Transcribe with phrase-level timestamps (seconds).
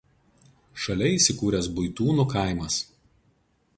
[0.85, 2.79] Šalia įsikūręs Buitūnų kaimas.